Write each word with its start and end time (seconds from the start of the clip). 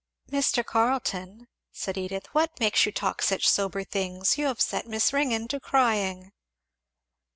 "Mr. 0.31 0.65
Carleton," 0.65 1.47
said 1.71 1.95
Edith, 1.95 2.25
"what 2.31 2.59
makes 2.59 2.87
you 2.87 2.91
talk 2.91 3.21
such 3.21 3.47
sober 3.47 3.83
things? 3.83 4.35
you 4.35 4.47
have 4.47 4.59
set 4.59 4.87
Miss 4.87 5.13
Ringgan 5.13 5.47
to 5.49 5.59
crying." 5.59 6.31